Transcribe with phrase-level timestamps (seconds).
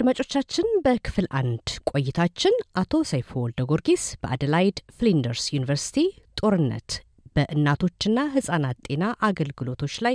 [0.00, 5.96] አድማጮቻችን በክፍል አንድ ቆይታችን አቶ ሰይፎ ወልደ ጊዮርጊስ በአደላይድ ፍሊንደርስ ዩኒቨርሲቲ
[6.40, 6.90] ጦርነት
[7.36, 10.14] በእናቶችና ህጻናት ጤና አገልግሎቶች ላይ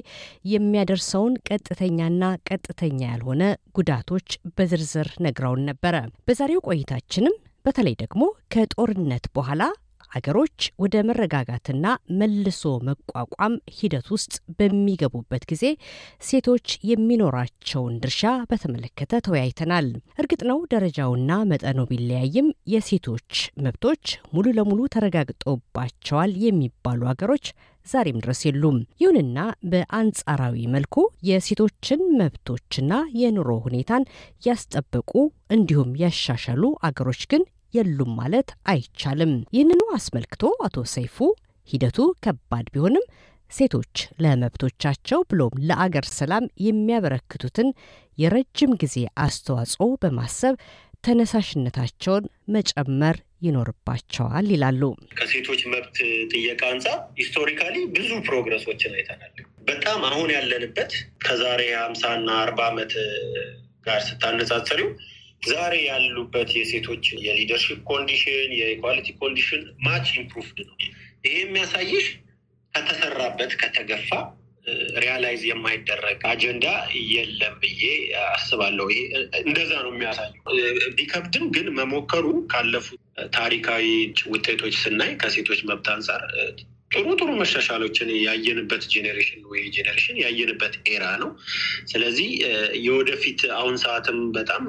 [0.53, 3.43] የሚያደርሰውን ቀጥተኛና ቀጥተኛ ያልሆነ
[3.77, 4.27] ጉዳቶች
[4.57, 5.95] በዝርዝር ነግረውን ነበረ።
[6.27, 8.23] በዛሬው ቆይታችንም በተለይ ደግሞ
[8.55, 9.61] ከጦርነት በኋላ
[10.15, 11.85] አገሮች ወደ መረጋጋትና
[12.19, 15.63] መልሶ መቋቋም ሂደት ውስጥ በሚገቡበት ጊዜ
[16.23, 19.87] ሴቶች የሚኖራቸውን ድርሻ በተመለከተ ተወያይተናል።
[20.21, 23.31] እርግጥ ነው ደረጃውና መጠኑ ቢለያይም የሴቶች
[23.65, 27.47] መብቶች ሙሉ ለሙሉ ተረጋግጦባቸዋል የሚባሉ አገሮች
[27.85, 29.39] ዛሬም ድረስ የሉም። ይሁንና
[29.71, 30.95] በአንጻራዊ መልኩ
[31.29, 34.07] የሴቶችን መብቶችና የኑሮ ሁኔታን
[34.47, 35.11] ያስጠበቁ
[35.51, 37.43] እንዲሁም ያሻሻሉ አገሮች ግን
[37.75, 41.17] የሉም ማለት አይቻልም። ይህንኑ አስመልክቶ አቶ ሰይፉ
[41.69, 43.05] ሂደቱ ከባድ ቢሆንም
[43.51, 47.67] ሴቶች ለመብቶቻቸው ብሎም ለአገር ሰላም የሚያበረክቱትን
[48.17, 50.55] የረጅም ጊዜ አስተዋጽኦ በማሰብ
[51.05, 52.23] ተነሳሽነታቸውን
[52.55, 54.81] መጨመር ይኖርባቸዋል ይላሉ።
[55.17, 55.97] ከሴቶች መብት
[56.31, 59.33] ጥየቃ አንጻር historically ብዙ progress ኦችን አይተናል።
[59.67, 60.91] በጣም አሁን ያለንበት
[61.25, 62.93] ከዛሬ ሀምሳ እና አርባ ዓመት
[63.85, 64.89] ጋር ስታነጻጸሪው
[65.41, 70.75] ዛሬ ያሉበት የሴቶች የ leadership condition የ equality condition much improved ነው።
[71.25, 72.07] ይሄ የሚያሳይሽ
[72.73, 74.09] ከተሰራበት ከተገፋ
[74.99, 76.67] realize የማይደረግ አጀንዳ
[77.11, 77.83] የለም ብዬ
[78.29, 78.87] አስባለሁ።
[79.41, 80.41] እንደዛ ነው የሚያሳየው።
[80.97, 83.01] ቢከብድም ግን መሞከሩ ካለፉት
[83.35, 83.85] ታሪካዊ
[84.31, 86.23] ውጤቶች ስናይ ከሴቶች መብት አንጻር
[86.91, 91.29] ጥሩ ጥሩ መሻሻሎችን ያየንበት generation ወይ generation ያየንበት era ነው።
[91.85, 92.27] ስለዚህ
[92.85, 94.65] የወደፊት አሁን ሰዓትም በጣም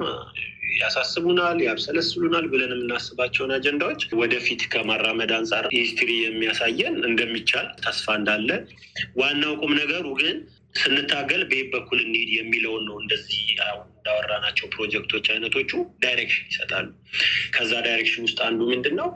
[0.77, 8.49] ያሳስቡናል፣ ያብሰለስሉናል ብለን የምናስባቸውን አጀንዳዎች ወደፊት ከማራመድ አንጻር history የሚያሳየን እንደሚቻል ተስፋ እንዳለ፣
[9.21, 10.37] ዋናው ቁም ነገሩ ግን
[10.77, 15.71] ስንታገል በየት በኩል እንሄድ የሚለውን ነው። እንደዚህ እንዳወራናቸው ፕሮጀክቶች አይነቶቹ
[16.03, 16.87] direction ይሰጣሉ።
[17.55, 19.09] ከዛ direction ውስጥ አንዱ ምንድን ነው?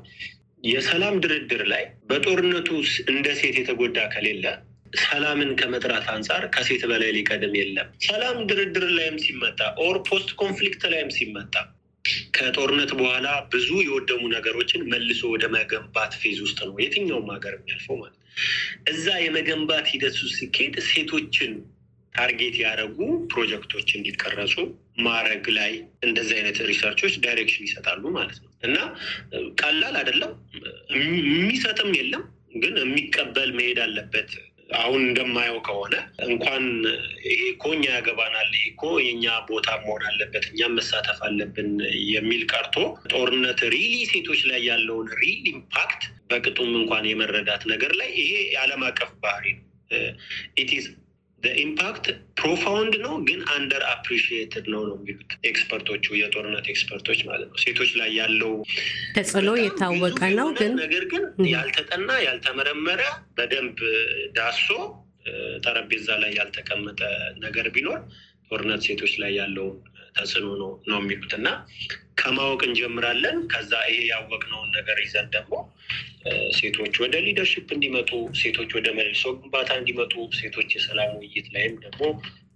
[0.63, 2.69] የሰላም ድርድር ላይ በጦርነቱ
[3.11, 4.45] እንደ ሴት የተጎዳ ከሌለ
[5.01, 11.11] ሰላምን ከመጥራት አንጻር ከሴት በላይ ሊቀድም የለም። ሰላም ድርድር ላይም ሲመጣ or post conflict ላይም
[11.17, 11.53] ሲመጣ
[12.35, 18.17] ከጦርነት በኋላ ብዙ የወደሙ ነገሮችን መልሶ ወደ መገንባት phase ውስጥ ነው የትኛውም ሀገር የሚያልፈው ማለት
[18.91, 19.87] እዛ የመገንባት
[20.17, 21.53] ውስጥ ሲካሄድ ሴቶችን
[22.15, 22.97] target ያደረጉ
[23.31, 24.55] ፕሮጀክቶች እንዲቀረጹ
[25.05, 25.71] ማድረግ ላይ
[26.05, 28.77] እንደዚህ አይነት research ኦች direction ይሰጣሉ ማለት ነው እና
[29.61, 30.33] ቀላል አይደለም።
[30.97, 32.23] የሚሰጥም የለም
[32.55, 34.31] ግን የሚቀበል መሄድ አለበት።
[34.79, 35.93] አሁን እንደማየው ከሆነ
[36.27, 36.63] እንኳን
[37.25, 41.69] ይሄ እኮ እኛ ያገባናል፣ ይሄ እኮ የኛ ቦታ መሆን አለበት፣ እኛም መሳተፍ አለብን
[42.11, 42.75] የሚል ቀርቶ
[43.13, 49.11] ጦርነት really ሴቶች ላይ ያለውን real impact በቅጡም እንኳን የመረዳት ነገር ላይ ይሄ የዓለም አቀፍ
[49.23, 49.67] ባህሪ ነው።
[50.61, 50.85] its
[51.61, 52.05] impact
[52.39, 57.59] profound ነው ግን under appreciated ነው ነው የሚሉት expert ኦቹ የጦርነት expert ኦች ማለት ነው።
[57.63, 58.53] ሴቶች ላይ ያለው
[59.15, 63.01] ተጽዕኖ የታወቀ ነው ግን ነገር ግን ያልተጠና ያልተመረመረ
[63.37, 63.79] በደንብ
[64.33, 64.67] ዳብሶ
[65.65, 67.01] ጠረጴዛ ላይ ያልተቀመጠ
[67.39, 67.99] ነገር ቢኖር
[68.49, 69.75] ጦርነት ሴቶች ላይ ያለውን
[70.15, 71.47] ተጽዕኖ ነው ነው የሚሉት እና
[72.21, 75.53] ከማወቅ እንጀምራለን። ከዛ ይሄ ያወቅነውን ነገር ይዘን ደግሞ
[76.57, 78.11] ሴቶች ወደ ሊደርሽፕ እንዲመጡ፣
[78.41, 82.03] ሴቶች ወደ መልሶ ግንባታ እንዲመጡ፣ ሴቶች የሰላም ውይይት ላይም ደግሞ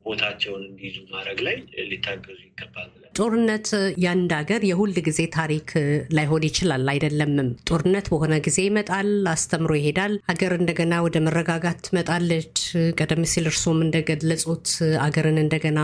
[0.05, 1.55] ቦታቸውን እንዲይዙ ማድረግ ላይ
[1.89, 3.67] ሊታገዙ ይገባል ጦርነት
[4.01, 5.69] የአንድ ሀገር የሁል ጊዜ ታሪክ
[6.17, 12.57] ላይሆን ይችላል አይደለምም። ጦርነት በሆነ ጊዜ ይመጣል፣ አስተምሮ ይሄዳል። ሀገር እንደገና ወደ መረጋጋት ትመጣለች።
[12.99, 14.67] ቀደም ሲል እርስዎም እንደገለጹት
[15.05, 15.79] አገርን እንደገና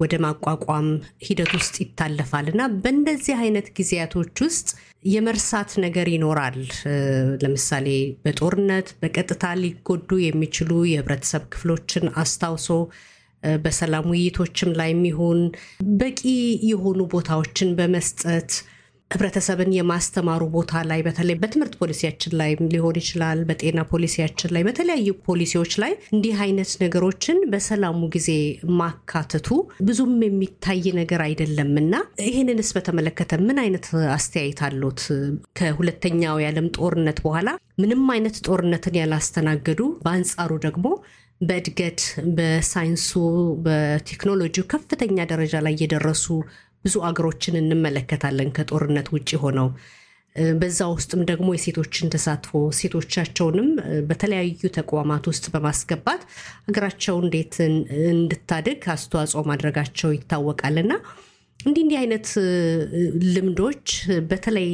[0.00, 0.88] ወደ ማቋቋም
[1.26, 4.68] ሂደት ውስጥ ይታለፋል እና በእንደዚህ አይነት ጊዜያቶች ውስጥ
[5.08, 6.58] የመርሳት ነገር ይኖራል።
[7.42, 7.88] ለምሳሌ
[8.24, 12.70] በጦርነት በቀጥታ ሊጎዱ የሚችሉ የህብረተሰብ ክፍሎችን አስታውሶ
[13.58, 15.40] በሰላም ውይይቶችም ላይ የሚሆን
[16.00, 16.20] በቂ
[16.70, 18.50] የሆኑ ቦታዎችን በመስጠት
[19.10, 25.72] ህብረተሰብን የማስተማሩ ቦታ ላይ በተለይ በትምህርት ፖሊሲያችን ላይ ሊሆን ይችላል፣ በጤና ፖሊሲያችን ላይ፣ በተለያዩ ፖሊሲዎች
[25.82, 28.28] ላይ እንዲህ አይነት ነገሮችን በሰላሙ ጊዜ
[28.80, 29.48] ማካተቱ
[29.88, 31.94] ብዙም የሚታይ ነገር አይደለም እና
[32.26, 35.00] ይህንንስ በተመለከተ ምን አይነት አስተያየት አሉት?
[35.58, 37.48] ከሁለተኛው የዓለም ጦርነት በኋላ
[37.82, 40.86] ምንም አይነት ጦርነትን ያላስተናገዱ በአንጻሩ ደግሞ
[41.40, 42.00] በእድገት
[42.36, 43.10] በሳይንሱ
[43.66, 46.24] በቴክኖሎጂው ከፍተኛ ደረጃ ላይ የደረሱ
[46.88, 49.70] ብዙ አገሮችን እንመለከታለን ከጦርነት ውጭ ሆነው።
[50.58, 53.68] በዛ ውስጥም ደግሞ የሴቶችን ተሳትፎ ሴቶቻቸውንም
[54.08, 56.22] በተለያዩ ተቋማት ውስጥ በማስገባት
[56.68, 57.54] ሀገራቸው እንዴት
[58.12, 60.92] እንድታድግ አስተዋጽኦ ማድረጋቸው ይታወቃልና
[61.60, 62.26] እንዲህ እንዲህ አይነት
[63.34, 63.86] ልምዶች
[64.30, 64.68] በተለይ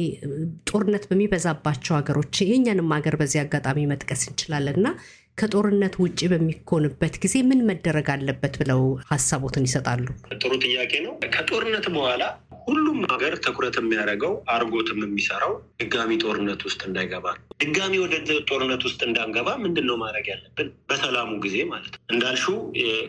[0.69, 4.89] ጦርነት በሚበዛባቸው ሀገሮች የእኛንም ሀገር በዚህ አጋጣሚ መጥቀስ እንችላለን እና
[5.37, 10.05] ከጦርነት ውጭ በሚኮንበት ጊዜ ምን መደረግ አለበት ብለው ሀሳቦትን ይሰጣሉ?
[10.37, 12.23] ጥሩ ጥያቄ ነው። ከጦርነት በኋላ
[12.65, 15.51] ሁሉም ሀገር ትኩረት የሚያደርገው አርጎትም የሚሰራው
[15.81, 18.15] ድጋሚ ጦርነት ውስጥ እንዳይገባ ነው። ድጋሚ ወደ
[18.49, 20.69] ጦርነት ውስጥ እንዳንገባ ምንድን ነው ማድረግ ያለብን?
[20.89, 22.57] በሰላሙ ጊዜ ማለት ነው። እንዳልሽው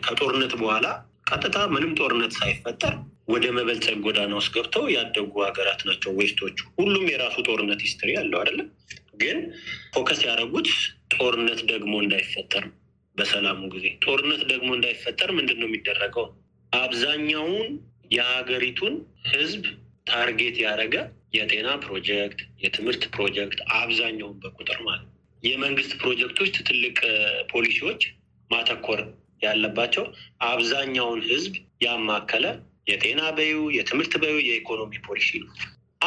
[0.07, 0.85] ከጦርነት በኋላ
[1.31, 2.93] ቀጥታ ምንም ጦርነት ሳይፈጠር
[3.29, 8.39] ወደ መበልጸግ ጎዳና ውስጥ ገብተው ያደጉ ሀገራት ናቸው west ኦቹ። ሁሉም የራሱ ጦርነት history አለው
[8.41, 8.67] አይደለም።
[9.17, 9.37] ግን
[9.93, 10.69] focus ያደረጉት
[11.15, 12.65] ጦርነት ደግሞ እንዳይፈጠር
[13.15, 16.25] በሰላሙ ጊዜ ጦርነት ደግሞ እንዳይፈጠር ምንድን ነው የሚደረገው?
[16.71, 17.67] አብዛኛውን
[18.11, 18.93] የሀገሪቱን
[19.31, 19.63] ሕዝብ
[20.07, 20.95] target ያደረገ
[21.37, 25.07] የጤና ፕሮጀክት፣ የትምህርት ፕሮጀክት አብዛኛውን በቁጥር ማለት
[25.43, 26.97] የመንግስት ፕሮጀክቶች፣ ትልቅ
[27.51, 28.03] ፖሊሲዎች
[28.49, 29.01] ማተኮር
[29.43, 30.05] ያለባቸው
[30.47, 32.45] አብዛኛውን ሕዝብ ያማከለ
[32.89, 35.49] የጤና በይው የትምህርት በይው የኢኮኖሚ ፖሊሲ ነው።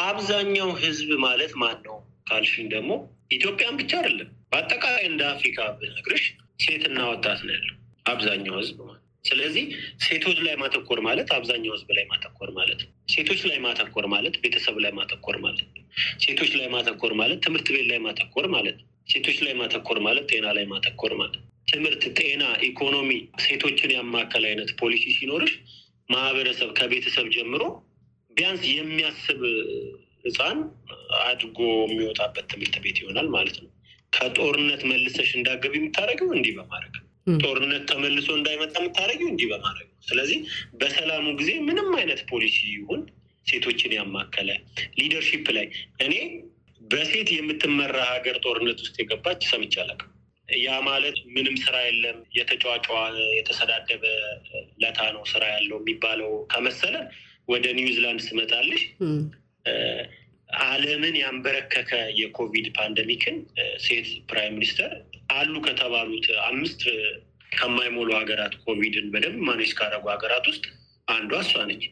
[0.01, 2.91] አብዛኛው ሕዝብ ማለት ማን ነው ካልሽኝ ደግሞ
[3.31, 6.25] ኢትዮጵያን ብቻ አይደለም፣ በአጠቃላይ እንደ አፍሪካ ብነግርሽ
[6.63, 7.75] ሴትና ወጣት ነው ያለው
[8.05, 9.65] አብዛኛው ሕዝብ ማለት ስለዚህ
[10.03, 14.77] ሴቶች ላይ ማተኮር ማለት አብዛኛው ህዝብ ላይ ማተኮር ማለት ነው። ሴቶች ላይ ማተኮር ማለት ቤተሰብ
[14.83, 15.83] ላይ ማተኮር ማለት ነው።
[16.23, 20.47] ሴቶች ላይ ማተኮር ማለት ትምህርት ቤት ላይ ማተኮር ማለት ነው። ሴቶች ላይ ማተኮር ማለት ጤና
[20.57, 23.09] ላይ ማተኮር ማለት ትምህርት፣ ጤና፣ ኢኮኖሚ
[23.43, 25.53] ሴቶችን ያማከል አይነት ፖሊሲ ሲኖርሽ
[26.09, 27.63] ማህበረሰብ ከቤተሰብ ጀምሮ
[28.31, 29.41] ቢያንስ የሚያስብ
[30.23, 30.59] ህፃን
[31.23, 33.69] አድጎ የሚወጣበት ትምህርት ቤት ይሆናል ማለት ነው።
[34.13, 36.95] ከጦርነት መልሰሽ እንዳገቢ የምታደርገው እንዲህ በማድረግ
[37.39, 40.39] ጦርነት ተመልሶ እንዳይመጣ የምታደርጊው እንዲህ በማድረግ ነው። ስለዚህ
[40.79, 43.01] በሰላሙ ጊዜ ምንም አይነት ፖሊሲ ይሁን
[43.47, 44.49] ሴቶችን ያማከለ
[44.97, 45.67] ሊደርሺፕ ላይ
[46.05, 46.15] እኔ
[46.81, 50.09] በሴት የምትመራ ሀገር ጦርነት ውስጥ የገባች ሰምቼ አላውቅም።
[50.59, 52.87] ያ ማለት ምንም ስራ የለም የተጫዋጫ
[53.37, 54.03] የተሰዳደበ
[54.81, 56.95] ለታ ነው ስራ ያለው የሚባለው ከመሰለ
[57.47, 58.81] ወደ ኒውዚላንድ ስመጣልሽ
[60.71, 63.37] ዓለምን ያንበረከከ የኮቪድ pandemic ን
[63.85, 64.91] ሴት prime minister
[65.35, 66.81] አሉ ከተባሉት አምስት
[67.51, 70.65] ከማይሞሉ ሀገራት ኮቪድን በደንብ manage ካደረጉ ሀገራት ውስጥ
[71.07, 71.83] አንዷ እሷ ነች።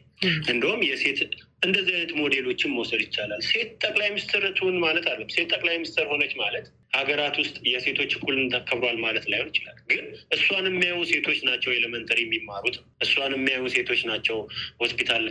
[0.50, 1.18] እንደውም የሴት
[1.64, 6.32] እንደዚህ አይነት ሞዴሎችን መውሰድ ይቻላል። ሴት ጠቅላይ ሚኒስትር ትሁን ማለት አለም ሴት ጠቅላይ ሚኒስትር ሆነች
[6.40, 6.66] ማለት
[6.96, 10.04] ሀገራት ውስጥ የሴቶች እኩልነት ተከብሯል ማለት ላይሆን ይችላል። ግን
[10.36, 12.76] እሷን የሚያዩ ሴቶች ናቸው elementary የሚማሩት።
[13.06, 14.38] እሷን የሚያዩ ሴቶች ናቸው
[14.82, 15.26] ሆስፒታል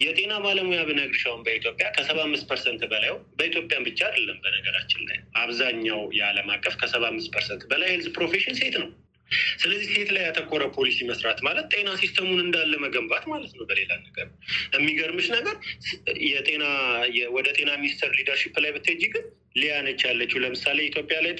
[0.00, 6.00] የጤና ባለሙያ ብነግርሽ አሁን በኢትዮጵያ ከሰባ አምስት percent በላዩ በኢትዮጵያን ብቻ አይደለም፣ በነገራችን ላይ አብዛኛው
[6.18, 8.88] የዓለም አቀፍ ከሰባ አምስት percent በላይ health profession ሴት ነው።
[9.62, 13.90] ስለዚህ ሴት ላይ ያተኮረ ፖሊሲ መስራት ማለት ጤና system ኡን እንዳለ መገንባት ማለት ነው። በሌላ
[14.04, 14.26] ነገር
[14.76, 15.56] የሚገርምሽ ነገር
[16.28, 16.64] የጤና
[17.36, 19.26] ወደ ጤና ሚኒስቴር leadership ላይ ብትሄጂ ግን
[19.58, 21.34] ሊያ ነች ያለችው ለምሳሌ ኢትዮጵያ ላይ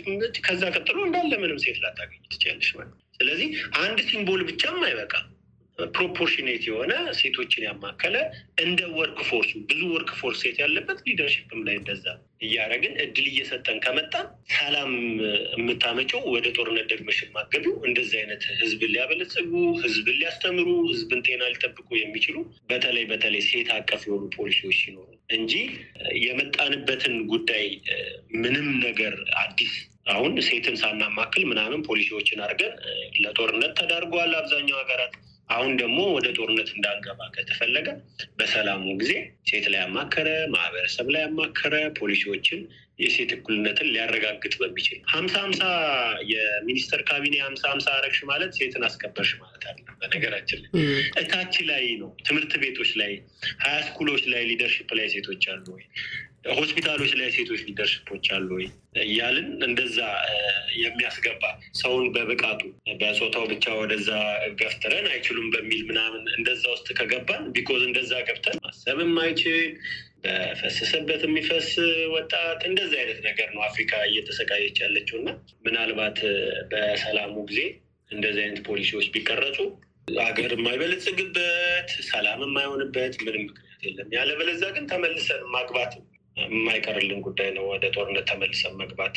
[0.46, 3.48] ከዛ ቀጥሎ እንዳለ ምንም ሴት ላታገኝ ትችያለሽ ማለት ስለዚህ
[3.82, 5.26] አንድ symbol ብቻም አይበቃም።
[5.88, 8.16] proportionate የሆነ ሴቶችን ያማከለ
[8.62, 12.04] እንደ work force ኡ ብዙ work force ሴት ያለበት leadership ም ላይ እንደዛ
[12.44, 14.90] እያደረግን እድል እየሰጠን ከመጣን ሰላም
[15.56, 19.52] የምታመጨው ወደ ጦርነት ደግመሽ የማትገቢው እንደዚህ አይነት ህዝብን ሊያበለጽጉ፣
[19.84, 22.36] ህዝብን ሊያስተምሩ፣ ህዝብን ጤና ሊጠብቁ የሚችሉ
[22.70, 25.54] በተለይ በተለይ ሴት አቀፍ የሆኑ ፖሊሲዎች ሲኖሩ እንጂ
[26.24, 27.66] የመጣንበትን ጉዳይ
[28.38, 29.74] ምንም ነገር አዲስ
[30.12, 32.74] አሁን ሴትን ሳናማክል ምናምን ፖሊሲዎችን አድርገን
[33.24, 35.14] ለጦርነት ተዳርገዋል አብዛኛው ሀገራት።
[35.48, 37.88] አሁን ደግሞ ወደ ጦርነት እንዳንገባ ከተፈለገ
[38.38, 39.12] በሰላሙ ጊዜ
[39.48, 42.60] ሴት ላይ ያማከረ ማህበረሰብ ላይ ያማከረ ፖሊሲዎችን
[42.98, 45.62] የሴት እኩልነትን ሊያረጋግጥ በሚችል ሀምሳ ሀምሳ
[46.32, 50.82] የሚኒስተር ካቢኔ ሀምሳ ሀምሳ አረግሽ ማለት ሴትን አስከበርሽ ማለት አለ። በነገራችን ላይ
[51.22, 53.12] እታች ላይ ነው ትምህርት ቤቶች ላይ
[53.62, 55.84] ሀያ ስኩሎች ላይ ሊደርሽፕ ላይ ሴቶች አሉ ወይ?
[56.44, 58.66] ሆስፒታሎች ላይ ሴቶች leadership ኦች አሉ ወይ
[59.04, 59.98] እያልን እንደዛ
[60.82, 61.42] የሚያስገባ
[61.80, 62.60] ሰውን በብቃቱ
[63.00, 64.10] በጾታው ብቻ ወደዛ
[64.60, 69.58] ገፍትረን አይችሉም በሚል ምናምን እንደዛ ውስጥ ከገባን because እንደዛ ገብተን ማሰብ የማይችል
[70.24, 71.68] በፈሰሰበት የሚፈስ
[72.14, 75.30] ወጣት እንደዚህ አይነት ነገር ነው አፍሪካ እየተሰቃየች ያለችው እና
[75.66, 76.18] ምናልባት
[76.72, 77.60] በሰላሙ ጊዜ
[78.10, 79.58] እንደዚህ አይነት ፖሊሲዎች ቢቀረጹ
[80.20, 85.92] ሀገር የማይበለጽግበት ሰላም የማይሆንበት ምንም ምክንያት የለም። ያለበለዚያ ግን ተመልሰን ማግባት
[86.46, 89.16] የማይቀርልን ጉዳይ ነው። ወደ ጦርነት ተመልሰን መግባት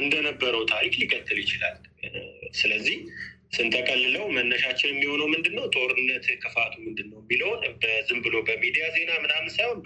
[0.00, 1.76] እንደነበረው ታሪክ ሊቀጥል ይችላል።
[2.60, 2.96] ስለዚህ
[3.54, 5.64] ስንጠቀልለው መነሻችን የሚሆነው ምንድን ነው?
[5.74, 7.60] ጦርነት ክፋቱ ምንድን ነው የሚለውን
[8.08, 9.80] ዝም ብሎ በሚዲያ ዜና ምናምን ሳይሆን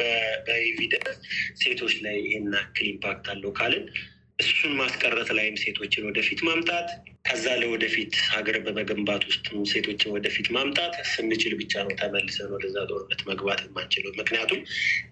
[0.47, 1.19] በ evidence
[1.63, 3.85] ሴቶች ላይ ይህን ያክል impact አለው ካልን
[4.39, 6.89] እሱን ማስቀረት ላይም ሴቶችን ወደፊት ማምጣት
[7.27, 13.61] ከዛ ለወደፊት ሀገር በመገንባት ውስጥ ሴቶችን ወደፊት ማምጣት ስንችል ብቻ ነው ተመልሰን ወደዛ ጦርነት መግባት
[13.65, 14.61] የማንችለው። ምክንያቱም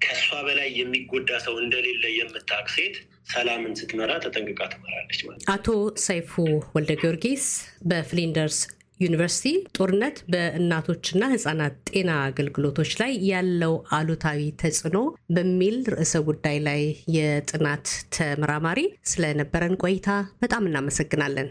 [0.04, 2.96] ከእሷ በላይ የሚጎዳ ሰው እንደሌለ የምታውቅ ሴት
[3.32, 5.68] ሰላምን ስትመራ ተጠንቅቃ ትመራለች ማለት። አቶ
[6.04, 6.32] ሰይፉ
[6.74, 7.44] ወልደ ጊዮርጊስ
[7.90, 8.58] በፍሊንደርስ
[9.00, 14.98] ዩኒቨርሲቲ ጦርነት በእናቶችና ህጻናት ጤና አገልግሎቶች ላይ ያለው አሉታዊ ተጽዕኖ
[15.36, 16.82] በሚል ርዕሰ ጉዳይ ላይ
[17.16, 18.80] የጥናት ተመራማሪ፣
[19.12, 20.08] ስለነበረን ቆይታ
[20.42, 21.50] በጣም እናመሰግናለን።